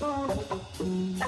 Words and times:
Oh, 0.00 1.27